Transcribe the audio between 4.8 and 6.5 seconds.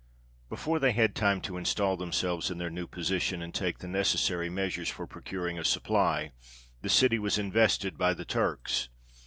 for procuring a supply,